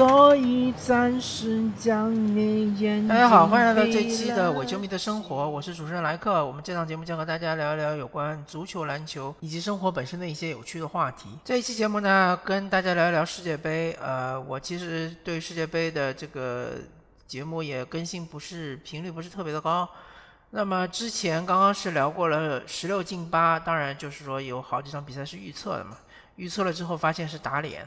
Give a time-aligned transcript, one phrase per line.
[0.00, 6.42] 所以暂时将你眼大家好，欢迎来到这期的伪球迷的生活，我是主持人莱克。
[6.42, 11.28] 我们这档节目将和大家聊一聊有关足球、篮球以及生活本身的一些有趣的话题。
[11.44, 13.94] 这一期节目呢，跟大家聊一聊世界杯。
[14.00, 16.76] 呃，我其实对世界杯的这个
[17.26, 19.86] 节目也更新不是频率不是特别的高。
[20.48, 25.98] 那么之前刚刚是聊过了十六进八，当然就是说有好几场比赛是预测的嘛，
[26.36, 27.86] 预测了之后发现是打脸。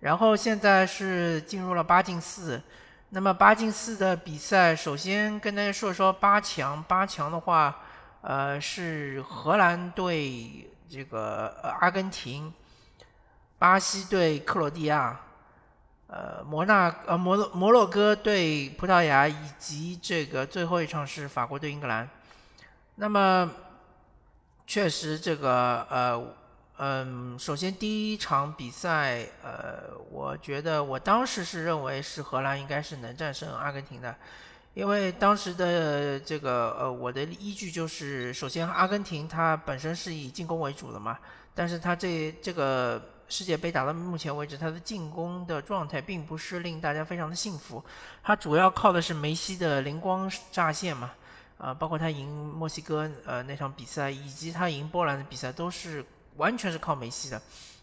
[0.00, 2.60] 然后现在是进入了八进四，
[3.08, 6.82] 那么八进四的比赛，首先跟大家说说八强。
[6.82, 7.80] 八强的话，
[8.20, 12.52] 呃，是荷兰对这个阿根廷，
[13.58, 15.18] 巴西对克罗地亚，
[16.08, 22.06] 呃，摩纳呃摩洛摩洛哥对葡萄牙，以及这个最后一场是法国对英格兰。
[22.96, 23.50] 那么，
[24.66, 26.34] 确实这个呃。
[26.76, 34.12] 嗯，首先第一场比赛，呃，我觉得我当时是认为是荷兰应该是能战胜阿根廷的，
[34.74, 41.16] 因为当时的这个呃，我的依据就是，首先阿根廷它本身是以进攻为主的嘛，
[41.54, 47.80] 但是它这这个世界杯打到目前为止，它的进攻的状态并不是令大家非常的幸福，
[48.20, 51.12] 它主要靠的是梅西的灵光乍现嘛，
[51.56, 56.04] 啊，包括他赢墨西哥呃那场比赛，以及他赢波兰的比赛都是。
[56.36, 57.40] 完全是靠梅西的，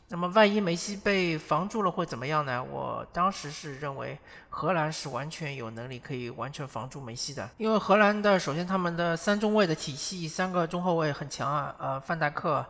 [0.09, 2.61] 那么万一梅西被防住了会怎么样呢？
[2.61, 4.17] 我当时是认为
[4.49, 12.65] 荷兰是完全有能力可以完全防住梅西的，因为荷兰的首先他们的三中卫的体系，三个中后卫很强啊，呃，范戴克，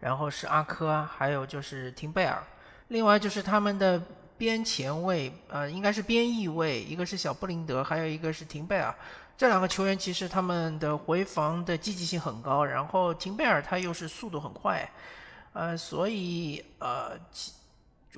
[0.00, 2.42] 然后是阿科，还有就是廷贝尔，
[2.88, 4.02] 另外就是他们的
[4.36, 8.94] 边前卫，呃，应该是边翼卫，一个是小布林德，还有一个是廷贝尔。
[9.34, 14.88] 这两个球员其实他们的回防的积极性很高，然后廷贝尔他又是速度很快。
[15.52, 17.18] 呃，所以呃，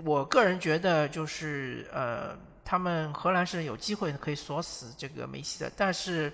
[0.05, 6.33] 我个人觉得就是呃，他们荷兰是有机会可以锁死这个梅西的，但是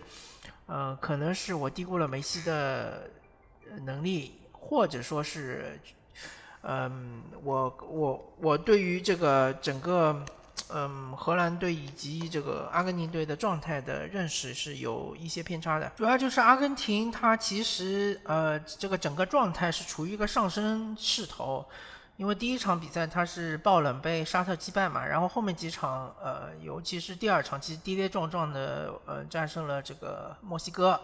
[0.66, 3.10] 呃，可能是我低估了梅西的
[3.84, 5.78] 能力，或者说是
[6.62, 10.24] 嗯，我我我对于这个整个。
[10.72, 15.90] 嗯，荷兰队以及这个阿根廷队的状态的认识是有一些偏差的。
[15.96, 21.64] 主要就是阿根廷，它其实呃，这个整个状态是处于一个上升势头，
[22.16, 31.00] 因为第一场比赛它是爆冷被沙特击败嘛，然后后面几场呃，尤其是第二场，其实跌跌撞撞的呃战胜了这个墨西哥，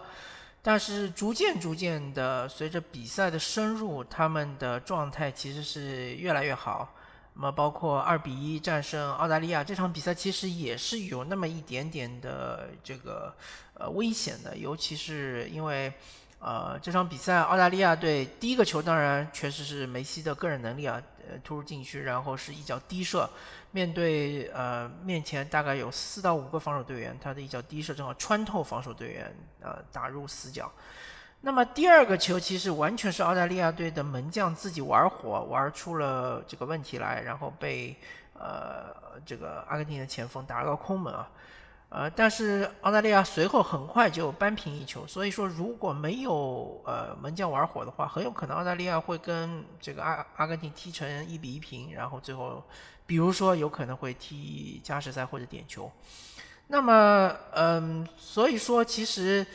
[0.62, 6.92] 但是逐渐逐渐的随着比赛的深入，他们的状态其实是越来越好。
[7.38, 13.30] 那么包括二比一战胜澳大利亚这场比赛，其实也是有那么一点点的这个
[13.74, 15.92] 呃危险的，尤其是因为
[16.38, 23.28] 呃这场比赛澳大利亚队第一个球当然确实是梅西的个人能力啊，呃突入禁区，然后是一脚低射，
[23.70, 30.72] 面对呃面前大概有四到五个防守队员，他的一脚低射正好穿透防守队员，呃打入死角。
[31.46, 37.96] 那么第二个球其实完全是澳大利亚队的门将自己玩火，玩出了这个问题来，然后被
[38.34, 38.92] 呃
[39.24, 41.30] 这个阿根廷的前锋打了个空门啊，
[41.90, 52.60] 呃，但是澳大利亚随后很快就扳平一球，所以说如果没有呃门将玩火的话，很有可能澳大利亚会跟这个阿阿根廷踢成一比一平，然后最后
[53.06, 55.88] 比如说有可能会踢加时赛或者点球。
[56.66, 59.46] 那么嗯，所以说其实。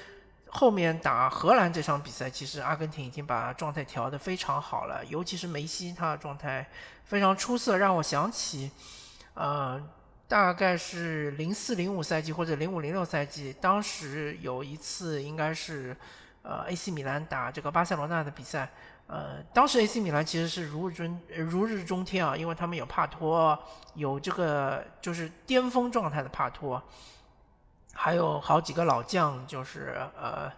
[0.53, 6.69] 后面打荷兰这场比赛，其实阿根廷已经把状态调得非常好了，尤其是梅西，他的状态
[7.05, 8.69] 非常出色，让我想起，
[9.33, 9.81] 呃，
[10.27, 15.95] 大概是零四零五赛季或者零五零六赛季，当时有一次应该是，
[16.41, 18.69] 呃，AC 米兰打这个巴塞罗那的比赛，
[19.07, 23.57] 呃，当时 AC 米兰其实是如日中如日中天啊，因为他们有帕托，
[23.93, 26.83] 有这个就是巅峰状态的帕托。
[27.93, 30.51] 还有好几个老将，就是呃，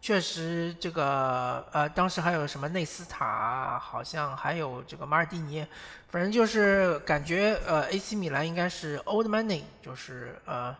[0.00, 5.66] 确实这个呃，当时还有什么内斯塔，好像还有这个马尔蒂尼，
[6.08, 10.74] 反正就是感觉呃，AC 米兰应该是 old money，就是呃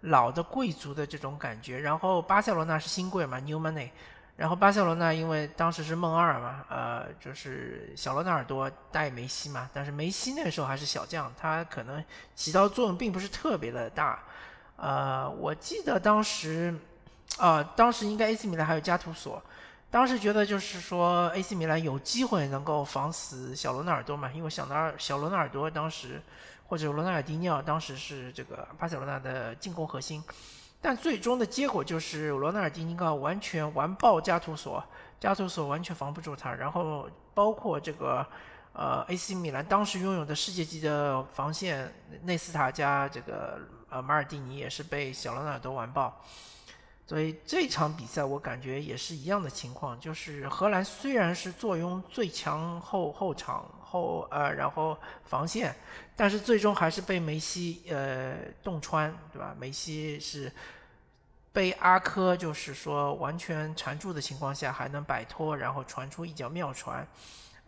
[0.00, 1.78] 老的贵族的这种感觉。
[1.78, 3.88] 然后巴塞罗那是新贵嘛，new money。
[4.34, 12.02] 然后巴塞罗那因为当时是梦二嘛，呃，就是小罗纳尔多带梅西嘛，但是梅西那时候还是小将，他可能
[12.34, 14.18] 起到作用并不是特别的大。
[14.76, 16.74] 呃，我记得当时，
[17.38, 19.42] 啊，当时应该 AC 米兰还有加图索，
[19.90, 26.20] 当时觉得就是说 AC 米兰有机会能够防死小罗纳尔多嘛，因为小纳小罗纳尔多当时
[26.66, 30.24] 或者罗纳尔迪尼奥当时是这个巴塞罗那的进攻核心，
[30.80, 34.82] 但最终的结果就是罗纳尔迪尼奥完全完爆加图索，
[35.20, 38.26] 加图索完全防不住他，然后包括这个
[38.72, 41.92] 呃，AC 米兰当时拥有的世界级的防线，
[42.22, 43.58] 内斯塔加这个
[43.92, 46.20] 呃马尔蒂尼也是被小罗纳尔多完爆。
[47.04, 55.74] 所以这场比赛我感觉也是一样的情况，就是荷兰虽然是坐拥最强后后场后呃然后防线，
[56.16, 59.54] 但是最终还是被梅西呃洞穿，对吧？
[59.58, 60.50] 梅西是
[61.52, 67.06] 被阿科就是说完全缠住的情况下还能摆脱，然后传出一脚妙传，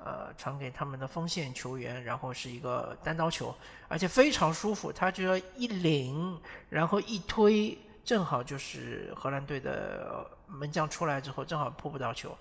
[0.04, 3.52] 呃传给他们的锋线球员，然后是一个单刀球，
[3.88, 7.76] 而且非常舒服，他就要一领，然后一推。
[8.04, 12.36] 正好就是荷兰队的门将出来之后，正好扑不到球。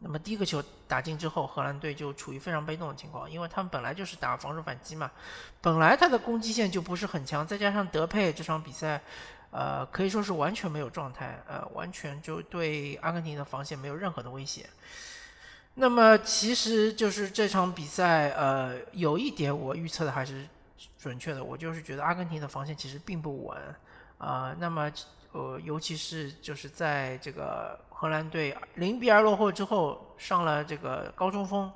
[0.00, 5.08] 那么第一个球打进之后，荷兰队就处于非常被动的情况，因为他们本来就是打防守反击嘛，
[5.60, 9.00] 本来他的攻击线就不是很强，再加上德佩这场比赛，
[9.52, 14.68] 呃，可以说是完全没有状态，呃，完全就对阿根廷的防线没有任何的威胁。
[15.74, 20.46] 那么其实就是这场比赛，呃，有一点我预测的还是
[20.98, 23.58] 准确的，我就是觉得阿根廷的防线其实并不稳。
[24.18, 24.92] 啊，那么
[25.32, 31.72] 呃，尤其是就是在这个荷兰队零比二落后之后，上了这个高中锋，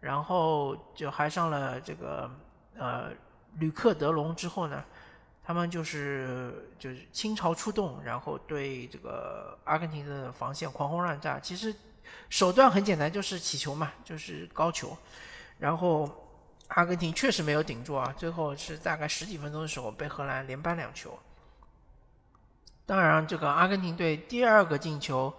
[0.00, 2.30] 然后就还上了这个
[2.76, 3.10] 呃
[3.58, 4.84] 吕克德隆之后呢，
[5.42, 11.40] 他们就是就是倾巢出动，然后对这个阿根廷的防线狂轰乱炸。
[11.40, 11.74] 其实
[12.28, 14.96] 手段很简单，就是起球嘛，就是高球，
[15.58, 16.08] 然后
[16.68, 21.18] 阿根廷确实没有顶住啊，最后是大概十几分钟的时候被荷兰连扳两球。
[22.84, 25.30] 当然，这个阿根廷队第二个进球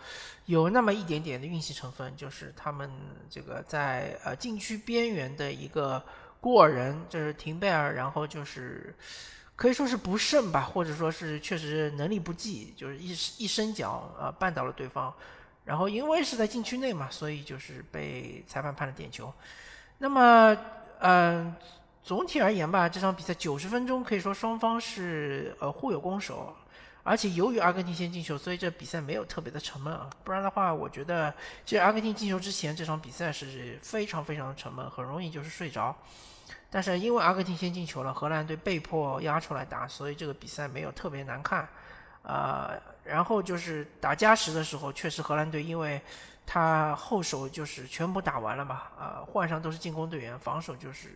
[0.45, 2.87] 有那么一点点的运气成分，就是他们
[3.27, 6.03] 这个在呃禁区边缘的一个
[6.39, 8.95] 过人，就是廷贝尔，然后就是
[9.55, 13.09] 可以说是不慎吧，或者说是确实能力不济，就是一
[13.43, 15.11] 一伸脚呃绊倒了对方，
[15.69, 19.31] 然后因为是在禁区内嘛，所以就是被裁判判了点球。
[19.99, 20.57] 那么，
[20.97, 21.55] 嗯，
[22.01, 26.55] 总体而言吧，这场比赛九十分钟可以说双方是呃互有攻守。
[27.03, 30.09] 而且由于阿根廷先进球，所以这比赛没有特别的沉闷啊。
[30.23, 31.31] 不然的话，我觉得
[31.63, 35.95] 其实阿根廷进球之前这场比赛是非常非常的沉闷，很容易就是睡着。
[36.71, 41.69] 但是因为阿根廷先进球了，荷兰队被迫压出来打，所以这个比赛没有特别难看。
[42.23, 46.01] 呃，然后就是打加时的时候，确实荷兰队因为
[46.45, 51.09] 他后手就是全部打完了嘛，呃，换上都是进攻队员，防守就是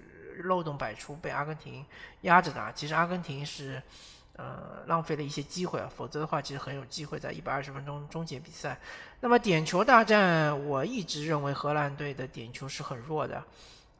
[0.44, 1.86] 漏洞百出，被阿根廷
[2.22, 2.72] 压着打。
[2.72, 3.82] 其实阿根廷是。
[4.36, 8.80] 呃，浪费了一些机会啊，否则的话，其实很有机会在一百二十分钟终结比赛。
[9.20, 13.44] 那么点球大战，我一直认为荷兰队的点球是很弱的，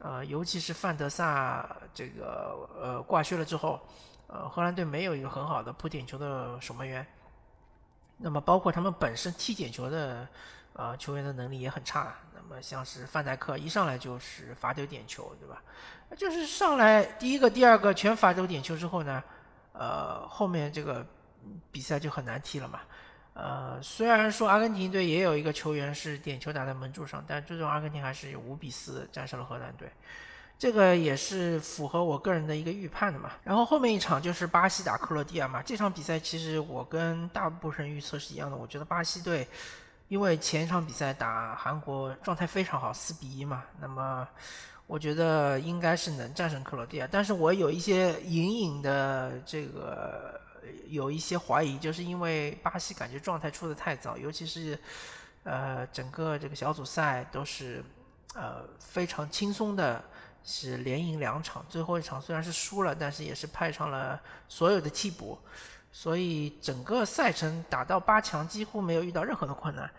[0.00, 1.64] 呃，尤其是范德萨
[1.94, 3.80] 这个呃挂靴了之后，
[4.26, 7.06] 呃，荷兰队没有一个很好的扑点球的守门员。
[8.16, 10.26] 那么包括他们本身踢点球的
[10.74, 12.14] 呃球员的能力也很差。
[12.34, 15.62] 那么像是范戴克一上来就是罚丢点球，对吧？
[16.16, 19.22] 就是上来第一个、第二个全罚丢点球之后呢？
[19.72, 21.04] 呃，后面这个
[21.72, 22.80] 比赛就很难踢了嘛。
[23.32, 29.90] 呃，虽然说阿根廷队也有一个球员是点球打在门柱上，但最终阿根廷还是以五比四战胜了荷兰队，
[30.64, 33.32] 这个也是符合我个人的一个预判的嘛。
[33.42, 39.46] 然后后面一场就是巴西打克罗地亚嘛，这场比赛其实我跟大部分人预测是一样的，我觉得巴西队
[40.08, 44.26] 因为前一场比赛打韩国状态非常好，四比一嘛，那么。
[44.86, 50.38] 我觉得应该是能战胜克罗地亚，但是我有一些隐隐的这个
[50.88, 54.78] 有一些怀疑，就是因为巴西感觉状态出的太早，尤其是
[55.44, 57.82] 呃整个这个小组赛都是
[58.34, 60.04] 呃非常轻松的，
[60.44, 65.38] 是连赢两场，最后一场虽然是输了，但是也是派上了所有的替补，
[65.90, 69.90] 所以整个赛程打到八强几乎没有遇到任何的困难。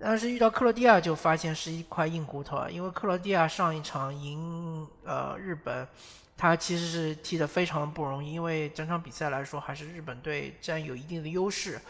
[0.00, 5.88] 但是遇到克罗地亚就发现是一块硬骨头啊，因为克罗地亚上一场赢呃日本，
[6.36, 11.80] 他其实是踢得非常的不容易，因为整场比赛来说还是日本队占有一定的优势，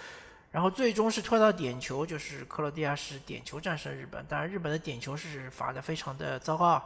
[0.51, 6.83] 然后最终是拖到点球，就是克罗地亚是点球战胜日本，当然日本的点球是罚的非常的糟糕，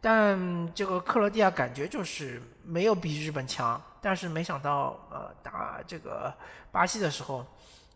[0.00, 6.32] 但这个克罗地亚感觉就是没有比日本强，但是没想到呃打这个
[6.70, 7.46] 巴西的时候。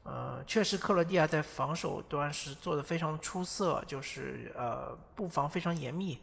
[0.05, 6.19] 呃，确实，克罗地亚在防守端是做的非常出色，就是呃布防非常严密。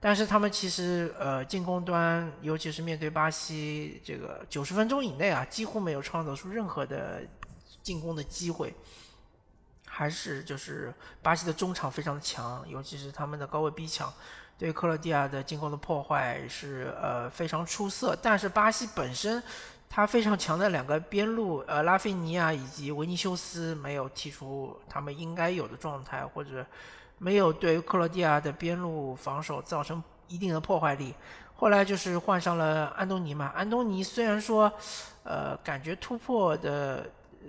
[0.00, 7.22] 但是他们其实呃进攻端，尤其是面对巴西，这个九十分钟以内啊，几乎没有创造出任何的
[7.82, 8.74] 进攻的机会。
[9.86, 14.10] 还是就是巴西的中场非常的强，尤其是他们的高位逼抢，
[14.60, 18.16] 对克罗地亚的进攻的破坏是呃非常出色。
[18.22, 19.42] 但是巴西本身。
[19.92, 26.64] 他非常强的两个边路，呃，拉菲尼亚以及维尼修斯没有踢出他们应该有的状态，或者
[27.18, 31.12] 没有对克罗地亚的边路防守造成一定的破坏力。
[31.56, 34.72] 后来就是换上了安东尼嘛，安东尼虽然说，
[35.24, 37.04] 呃，感觉突破的。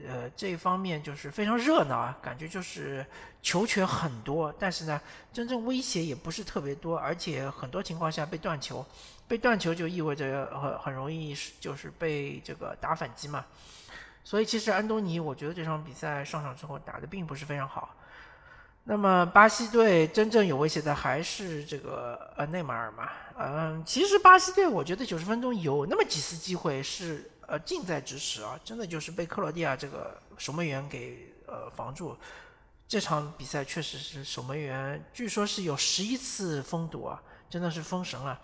[0.07, 3.05] 呃，这一方面就是非常热闹啊，感觉就是
[3.41, 4.99] 球权很多，但是呢，
[5.33, 8.85] 真正威胁也不是特别多，而且很多情况下被断球，
[9.27, 13.45] 被断球就意味着很很容易就是被这个打反击嘛。
[14.23, 17.93] 所以其实安东尼，我觉得这场比赛上场之后打的并不是非常好。
[18.85, 23.09] 那么巴西队真正有威胁的还是这个呃内马尔嘛？
[23.37, 27.29] 嗯，其实巴西队我觉得九十分钟有那么几次机会是。
[27.47, 28.59] 呃，近在咫尺啊！
[28.63, 32.15] 真的就是被克罗地亚这个守门员给呃防住。
[32.87, 38.39] 这场比赛确实是守门员，据说是有十一次封堵啊，真的是封神了。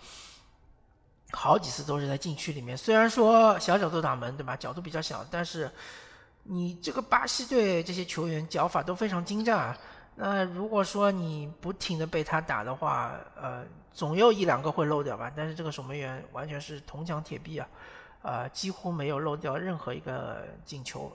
[1.32, 4.56] 好几次都是在禁区里面，虽然说小角度打门，对吧？
[4.56, 5.70] 角度比较小，但是
[6.44, 9.77] 你这个巴西队这些球员脚法都非常精湛。
[10.16, 15.30] 那如果说你不停的被他打的话，呃，总有一两个会漏掉吧。
[15.36, 17.68] 但是这个守门员完全是铜墙铁壁啊。
[18.21, 21.12] 呃，几乎没有漏掉任何一个进球，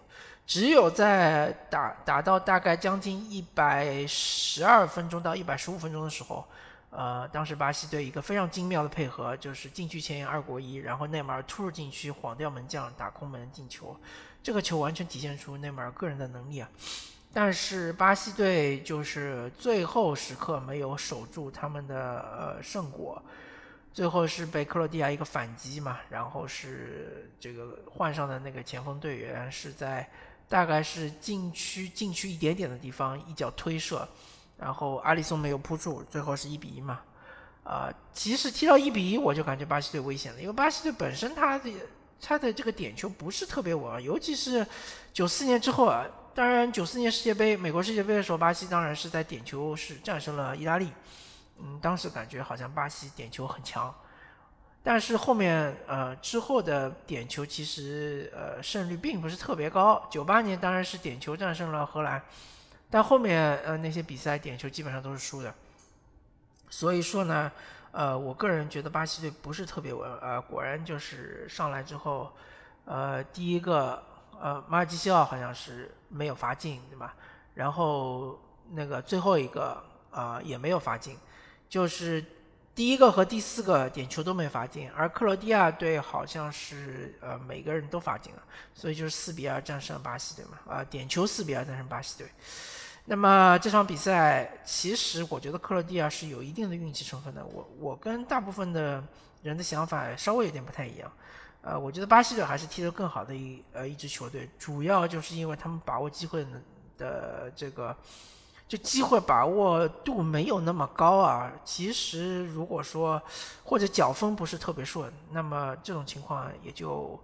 [0.46, 6.46] 只有在打打到大概将近一百十二分钟到一百十五分钟的时候，
[6.90, 13.96] 呃，当时巴西队一个非常精妙的配合，就是禁区前沿二过一，然后内马尔突入禁区晃掉门将，打空门进球，
[14.42, 16.68] 这个球完全体现出内马尔个人的能力啊。
[17.34, 23.22] 但是巴西队就是最后时刻没有守住他们的呃胜果。
[23.92, 30.08] 最后是被克罗地亚一个反击嘛，然后是这个换上的那个前锋队员是在
[30.48, 34.08] 大概是禁区禁区一点点的地方一脚推射，
[34.56, 37.00] 然后阿里松没有扑住，最后是一比一嘛。
[37.64, 41.70] 啊，其实踢到一比一我就感觉巴西队危险了，因为巴西队本身他的
[42.20, 44.66] 他的这个点球不是特别稳，尤其是
[45.12, 50.90] 九四年之后啊，当然九四年世界杯美国世界杯的时候，巴西当然是在点球是战胜了意大利。
[51.64, 53.94] 嗯，当时感觉好像巴西点球很强，
[54.82, 60.04] 但是后面呃之后的点球其实呃胜率并不是特别高。
[60.10, 62.20] 九八年当然是点球战胜了荷兰，
[62.90, 65.54] 但后面呃那些比赛点球基本上都是输的。
[66.68, 67.52] 所以说呢，
[67.92, 70.10] 呃我个人觉得巴西队不是特别稳。
[70.20, 72.32] 呃果然就是上来之后，
[72.86, 74.02] 呃第一个
[74.40, 77.14] 呃马尔基西奥好像是没有罚进，对吧？
[77.54, 78.36] 然后
[78.70, 81.16] 那个最后一个啊也没有罚进。
[81.72, 82.22] 就是
[82.74, 88.42] 第一个和第四个点球都没罚进，而克罗地亚队好像是呃每个人都罚进了，
[88.74, 92.28] 所以就是四比二战胜了巴西队嘛，啊点球四比二战胜巴西队。
[93.06, 99.02] 那么这场比赛其实我觉得克罗地亚是有一定的运气成分的，我我跟大部分的
[99.42, 101.10] 人的想法稍微有点不太一样，
[101.62, 106.46] 呃我觉得巴西队还是踢得更好的一呃一支球队，主要就是因为他们把握机会
[106.98, 107.96] 的这个。
[108.72, 111.52] 就机会把握度没有那么高啊。
[111.62, 113.20] 其实如果说
[113.62, 117.22] 或者脚风不是特别顺，那么这种情况也就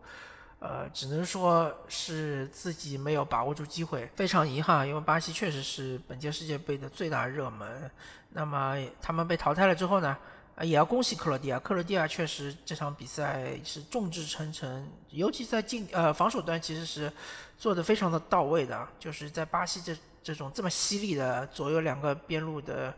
[0.59, 4.87] 呃只能说是自己没有把握住机会，非常遗憾。
[4.87, 7.90] 因为巴西确实是本届世界杯的最大热门。
[8.28, 10.14] 那么他们被淘汰了之后呢，
[10.61, 11.59] 也要恭喜克罗地亚。
[11.59, 17.11] 克罗地亚确实这场比赛是众志成城，尤其在进呃防守端其实是
[17.57, 19.97] 做的非常的到位的，就是在巴西这。
[20.23, 22.95] 这种这么犀利的左右两个边路的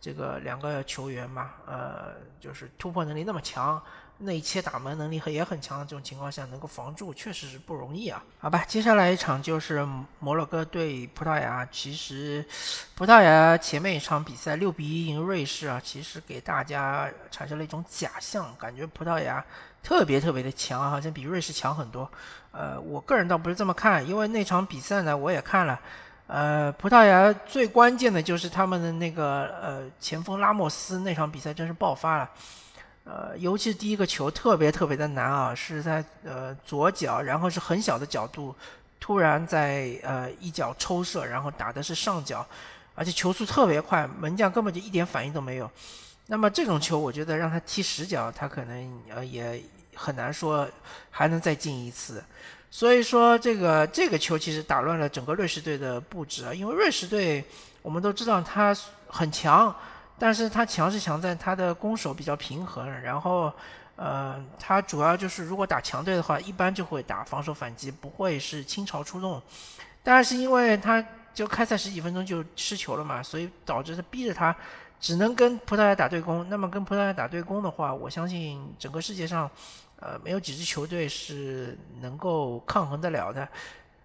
[0.00, 3.82] 这个两个球员嘛，呃，就是突破能力那么强，
[4.18, 8.22] 内切打门能力也很强的这种情况下，能够防住确实是不容易啊。
[8.38, 9.86] 好吧，接下来一场就是
[10.18, 11.66] 摩洛哥对葡萄牙。
[11.72, 12.44] 其实
[12.94, 19.42] 葡萄牙前面一场比赛六比一赢瑞士啊，其实给大家产生了一种假象，感觉葡萄牙
[19.82, 22.10] 特别特别的强，好像比瑞士强很多。
[22.52, 25.80] 呃，我个人倒不是这么看，因为那场比赛呢，我也看了。
[26.26, 32.30] 呃，葡萄牙最关键的就是他们的那个呃前锋拉莫斯那场比赛真是爆发了，
[33.04, 38.56] 呃，尤其是第一个球特别特别的难啊，是在呃左脚，然后是很小的角度，
[38.98, 42.44] 突然在呃一脚抽射，然后打的是上角，
[42.94, 45.70] 而且球速特别快，门将根本就一点反应都没有。
[46.26, 49.62] 那么这种球，我觉得让他踢十脚，他可能呃也
[49.94, 50.66] 很难说
[51.10, 52.24] 还能再进一次。
[52.74, 57.44] 所以说，这个这个球其实打乱了整个瑞士队的布置啊，因为瑞士队
[57.82, 58.76] 我们都知道他
[59.06, 59.72] 很强，
[60.18, 63.52] 但是他强是强在他的攻守比较平衡，然后，
[63.94, 69.40] 呃，他主要就是如果打强队的话，一般就会打防守反击，不会是倾巢出动。
[70.02, 71.00] 但是因为他
[71.32, 74.52] 就开赛十几分钟就失球了嘛，所以导致他逼着他
[74.98, 76.44] 只能跟葡萄牙打对攻。
[76.48, 79.48] 那么跟葡萄牙打对攻的话，我相信整个世界上。
[80.04, 83.48] 呃，没有几支球队是能够抗衡得了的。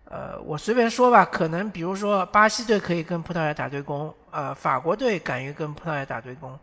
[0.05, 6.57] 呃，我随便说吧，可能比如说巴西队可以跟葡萄牙打对攻，呃，法国队敢于跟葡萄牙打对攻，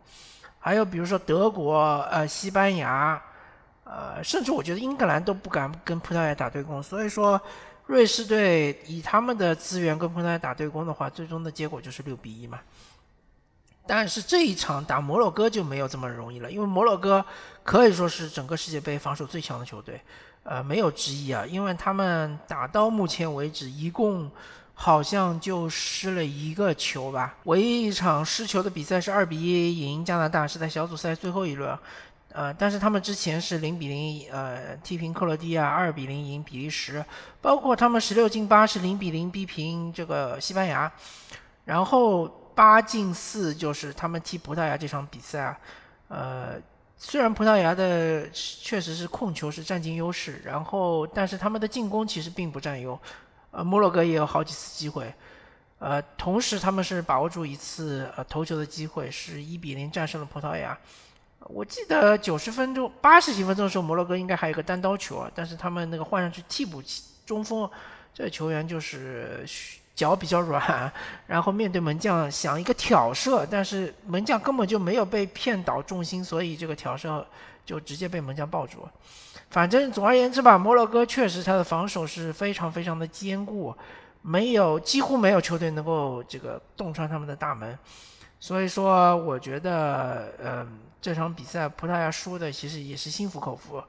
[0.57, 3.21] 还有比如说德国、呃，西班牙，
[3.83, 6.81] 呃，甚至我觉得英格兰都不敢跟葡萄牙打对攻。
[6.81, 7.39] 所以说，
[7.85, 12.59] 瑞士队以他们的资源跟葡萄牙打对攻的话，最终的结果就是六比一嘛。
[13.87, 17.23] 但是这一场打摩洛哥就没有这么容易了，因为摩洛哥
[17.63, 20.01] 可以说是整个世界杯防守最强的球队。
[20.43, 24.31] 呃，没有之一啊，因为他们打到目前为止一共
[24.73, 27.35] 好像就失了一个球吧。
[27.43, 31.77] 唯一一场失球的比赛是二比一赢加拿大，是在小组赛最后一轮。
[32.31, 37.03] 呃，但是他们之前是零比零呃踢平克罗地亚，二比零赢比利时，
[37.41, 40.89] 包括他们十六进八是零比零逼平这个西班牙，
[41.65, 45.59] 然后八进四就是他们踢葡萄牙这场比赛啊，
[46.09, 46.61] 呃。
[46.99, 52.99] 虽然葡萄牙的确实是控球是占尽优势，然后但是他们的进攻其实并不占优，
[53.51, 55.13] 呃，摩洛哥也有好几次机会，
[55.77, 60.75] 呃，同时他们是把握住一次呃头球的机会，是一比零战胜了葡萄牙。
[61.41, 66.81] 我记得九十分钟、八十几分钟的时候，摩洛哥应该还有个单刀球啊，但是他们那个换上去替补
[67.27, 67.69] 中锋，
[68.11, 69.45] 这球员就是。
[69.97, 70.93] 脚比较软，
[71.25, 77.25] 然后面对门将想一个挑射，但是门将根本就没有被骗倒重心，所以这个挑射
[77.65, 78.87] 就直接被门将抱住。
[79.49, 83.75] 反正总而言之吧，摩洛哥确实他的防守是非常非常的坚固，
[84.21, 87.75] 没有几乎没有球队能够这个洞穿他们的大门。
[88.39, 93.83] 所以说，我觉得，嗯，这场比赛葡萄牙输的其实也是心服口服，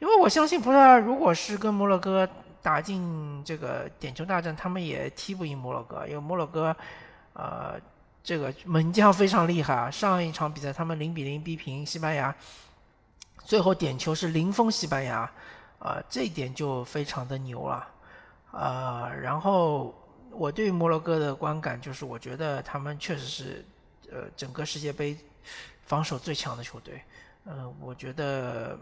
[0.00, 2.28] 因为我相信葡萄牙如果是跟摩洛哥。
[2.66, 6.76] 打进这个点球大战，他们也踢不赢摩洛哥，因为摩洛哥，
[7.32, 7.80] 呃，
[8.24, 9.88] 这个门将非常厉害啊。
[9.88, 12.34] 上一场比赛他们零比零逼平西班牙，
[13.44, 15.30] 最后点球是零封西班牙，
[15.78, 17.86] 啊，这一点就非常的牛了，
[18.50, 19.94] 啊，然后
[20.32, 23.64] 我对摩洛哥的观感就是，我觉得他们确实是，
[24.10, 25.16] 呃，整个世界杯
[25.84, 27.00] 防守最强的球队，
[27.44, 28.76] 嗯，我觉得。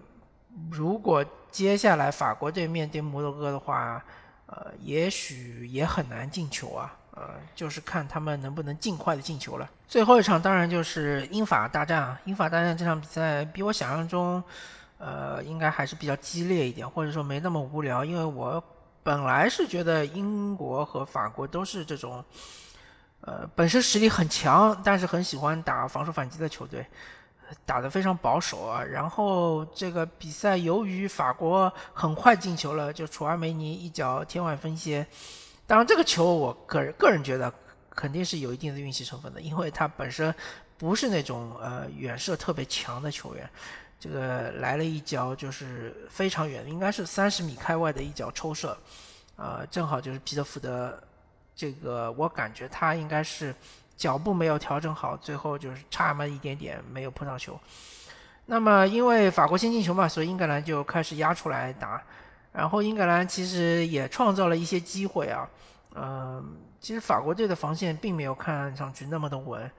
[0.70, 4.02] 如果接下来法国队面对摩洛哥的话，
[4.46, 9.68] 呃，也许也很难进球啊，呃，就是看他们能不能尽快的进球了。
[9.88, 14.42] 最后一场当然就是英法大战啊，英法大战这场比赛比我想象中，
[14.98, 18.62] 呃，应该还是比较激烈一点，或者说没那么无聊，因为我
[19.02, 22.24] 本来是觉得英国和法国都是这种，
[23.22, 26.86] 呃，本身实力很强，但是很喜欢打防守反击的球队。
[27.66, 35.06] 打得非常保守啊，然后这个比赛由于法国很快进球了，就楚阿梅尼一脚天外飞仙。
[35.66, 37.52] 当然，这个球我个人个人觉得
[37.90, 40.34] 肯定是有一定的运气成分的，因为他本身
[40.76, 43.48] 不是那种呃远射特别强的球员，
[44.00, 48.76] 这个来了一脚就是非常远，应该是三十米开外的一脚抽射，
[49.36, 50.98] 啊，正好就是皮特福德，
[51.54, 53.54] 这个我感觉他应该是。
[53.96, 57.58] 脚步没有调整好，最后就是差那么一点点没有碰到球。
[58.46, 62.02] 那么因为法国先进球嘛，所以英格兰就开始压出来打。
[62.52, 65.48] 然后英格兰其实也创造了一些机会啊。
[65.94, 69.70] 嗯，其实法国队的防线并没有看上去那么的稳。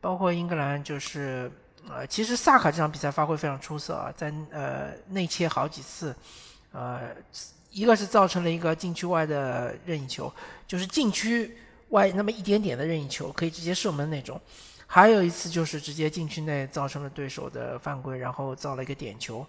[0.00, 1.50] 包括英格兰就是
[1.88, 6.14] 呃，其实萨卡这场比赛发挥非常出色啊，在呃内切好几次，
[6.72, 7.00] 呃，
[7.70, 10.30] 一个是造成了一个禁区外的任意球，
[10.66, 11.56] 就是禁区。
[11.90, 14.40] 外那么一点点的任意球可以直接射门那种，
[14.86, 19.46] 还有一次就是直接禁区内造成了对手的犯规，然后造了一个点球。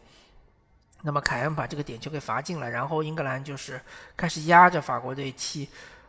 [1.02, 3.80] 那么凯恩把这个点球给罚进了，然后英格兰就是
[4.18, 5.68] 开始压着法国队踢。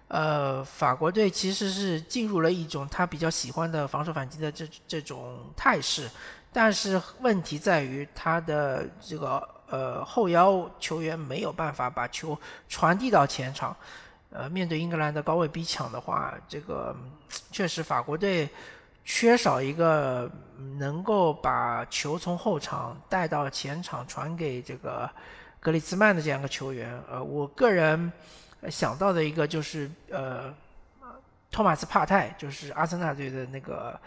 [0.09, 6.09] 呃，法国队其实是进入了一种他比较喜欢的防守反击的这这种态势，
[6.53, 13.77] 但是问题在于他的这个呃后腰球员没有办法把球传递到前场。
[14.31, 16.95] 呃，面对英格兰的高位逼抢的话，这个
[17.51, 18.49] 确实法国队
[19.05, 20.31] 缺少一个
[20.79, 25.09] 能够把球从后场带到前场传给这个
[25.61, 27.01] 格里兹曼的这样一个球员。
[27.09, 28.13] 呃，我个人
[28.69, 30.53] 想到的一个就是呃，
[31.51, 33.99] 托马斯帕泰，就是阿森纳队的那个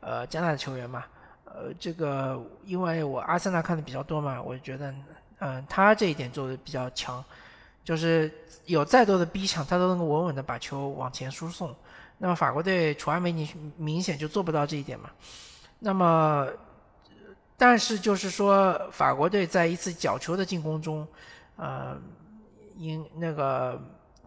[0.00, 1.04] 呃加纳的球员嘛。
[1.44, 4.94] 呃，这个因为我阿森纳看的比较多嘛，我觉得
[5.40, 7.22] 嗯，他这一点做的比较强。
[7.84, 8.32] 就是
[8.64, 11.74] 有再多的逼抢，他都能够稳稳的把球往前输送。
[12.16, 15.10] 那么法国队楚阿梅尼明显就做不到这一点嘛。
[15.80, 16.48] 那么，
[17.58, 21.06] 但是就是说法国队在一次角球的进攻中，
[21.56, 22.00] 呃，
[22.76, 23.78] 因那个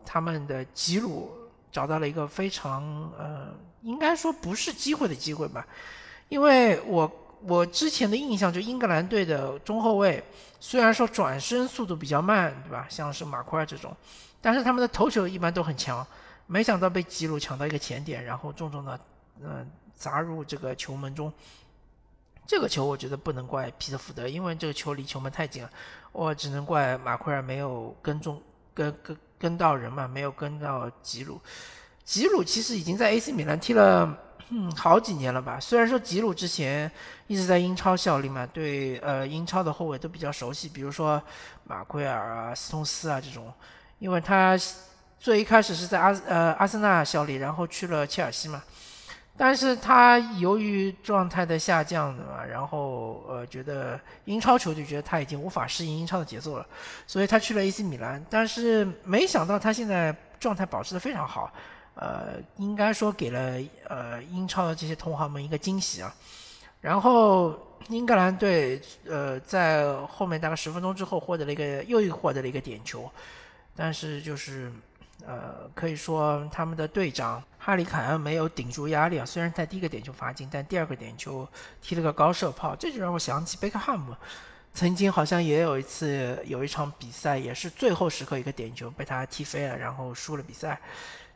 [0.06, 1.32] 他们的吉鲁
[1.72, 2.84] 找到了一个非常
[3.18, 3.48] 呃，
[3.82, 5.66] 应该说不是机会的机会吧，
[6.30, 7.10] 因为我
[7.44, 10.24] 我之前的印象就英格兰队的中后卫，
[10.60, 12.86] 虽然说转身速度比较慢，对吧？
[12.90, 13.96] 像是马奎尔这种，
[14.42, 16.06] 但是他们的头球一般都很强。
[16.48, 19.00] 没想到被吉鲁抢到一个前点，然后重重的
[19.44, 21.32] 嗯砸入这个球门中。
[22.46, 25.70] 这个球我觉得不能怪皮特福德，因为这个球离球门太近了。
[26.14, 28.42] 我只能怪马奎尔没有跟中
[28.74, 31.40] 跟跟跟到人嘛，没有跟到吉鲁。
[32.06, 34.18] 吉鲁其实已经在 AC 米兰踢了
[34.50, 35.60] 嗯好几年了吧？
[35.60, 36.90] 虽然说吉鲁之前
[37.28, 41.22] 一直在英超效力嘛，对呃英超的后卫都比较熟悉，比如说
[41.66, 43.52] 马奎尔啊、斯通斯啊这种，
[44.00, 44.58] 因为他
[45.20, 48.64] 最一开始是在阿呃阿森纳效力，然后去了切尔西嘛。
[49.40, 56.66] 但是他由于状态的下降嘛，然后呃觉得英超球队觉得他已经无法适应英超的节奏了，
[57.06, 58.26] 所以他去了 AC 米兰。
[58.30, 61.52] 但是没想到他现在状态保持的非常好。
[62.00, 66.14] 呃，应该说给了呃英超的这些同行们一个惊喜啊。
[66.80, 73.10] 然后英格兰队呃在后面大概十分钟之后获得了一个又获得了一个点球，
[73.76, 74.72] 但是就是
[75.26, 79.26] 呃可以说他们的队长哈里凯恩没有顶住压力啊。
[79.26, 81.48] 虽然在第一个点球罚进，但第二个点球
[81.82, 84.16] 踢了个高射炮，这就让我想起贝克汉姆
[84.76, 90.80] 曾经好像也有一次有一场比赛也是最后时刻一个点球被他踢飞了，然后输了比赛。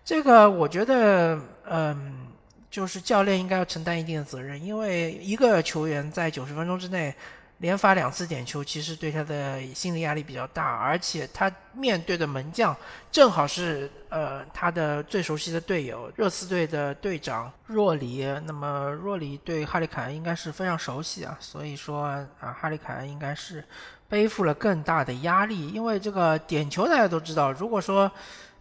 [0.03, 2.27] 这个我觉得，嗯，
[2.69, 7.13] 就是教练应该要承担一定的责任，因为一个球员在九十分钟之内
[7.59, 12.75] 连罚两次点球，其实对他的心理压力比较大，而且他面对的门将
[13.11, 18.25] 正好是呃他的最熟悉的队友，热刺队的队长若里。
[18.45, 22.05] 那么若里对哈利凯恩应该是非常熟悉啊，所以说
[22.39, 23.63] 啊，哈利凯恩应该是
[24.09, 28.11] 背负了更大的压力，因为这个点球大家都知道，如果说。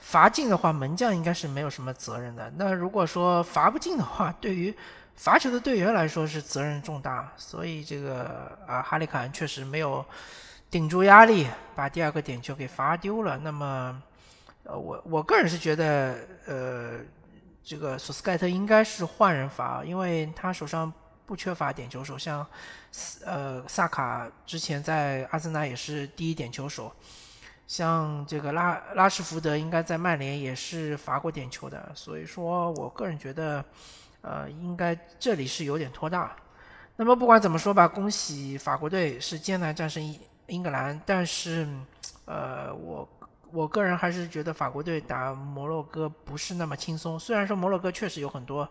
[0.00, 2.50] 罚进的话，门将应该是没有什么责任的。
[2.56, 4.74] 那如果说罚不进的话， 对于
[5.14, 7.30] 罚球的队员来说是责任重大。
[7.36, 10.04] 所以这个啊，哈里凯恩确实没有
[10.70, 13.38] 顶住压力，把第二个点球给罚丢了。
[13.38, 14.02] 那么，
[14.64, 16.98] 呃，我我个人是觉得，呃，
[17.62, 20.90] 这个索斯盖特应该是换人罚，因为他手上
[21.26, 22.44] 不缺乏点球手，像
[23.24, 26.90] 呃萨卡之前在阿森纳也是第一点球手。
[27.70, 33.64] 像这个拉拉什福德应该在曼联也是罚过点球的，所以说我个人觉得，
[34.22, 36.35] 呃，应该这里是有点拖大。
[36.96, 41.64] 那么不管怎么说吧，恭喜法国队是艰难战胜英英格兰，但是，
[42.24, 43.09] 呃，我
[43.52, 47.16] 我个人还是觉得法国队打摩洛哥不是那么轻松。
[47.16, 48.68] 虽然说摩洛哥确实有很多。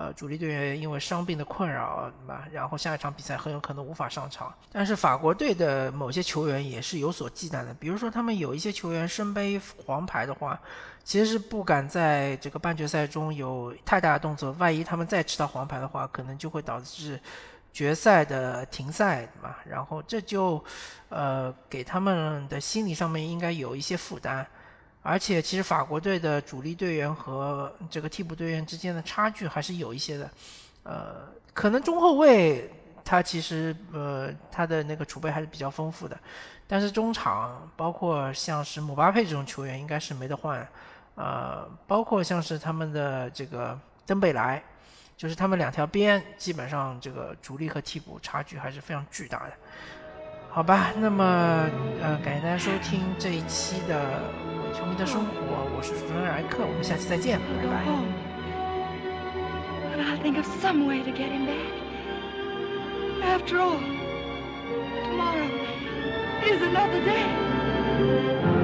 [0.00, 2.46] 呃，主力队员因为伤病的困扰，对吧？
[2.52, 4.54] 然后下一场比赛很有可能无法上场。
[4.70, 10.56] 但是法国队的某些球员也是有所忌惮的，比如说他们有一些球员身背黄牌的话，
[11.02, 14.52] 其实是不敢在这个半决赛中有太大的动作。
[14.52, 17.20] 万一他们再吃到黄牌的话，可能就会导致
[17.72, 19.56] 决赛的停赛嘛。
[19.68, 20.64] 然后这就
[21.08, 24.46] 呃给他们的心理上面应该有一些负担。
[25.08, 30.30] 而且，其实法国队的主力队员和这个替补队员之间的差距还是有一些的，
[30.82, 32.70] 呃，可能中后卫
[33.02, 36.14] 他其实呃他的那个储备还是比较丰富的，
[36.66, 40.68] 但是中场包括像是姆巴佩这种球员应该是没得换，
[41.14, 44.62] 呃，包括像是他们的这个登贝莱，
[45.16, 49.52] 就是他们两条边基本上这个主力和替补差距还是非常巨大的。
[50.58, 51.24] 好吧，那么
[52.02, 53.96] 呃，感谢大家收听这一期的
[54.66, 55.30] 伪球迷的生活，
[55.76, 57.84] 我是主持人艾克，我们下期再见，拜拜。
[59.94, 61.62] But I'll think of some way to get him back.
[63.22, 63.78] After all,
[65.08, 65.46] tomorrow
[66.42, 68.57] is another day.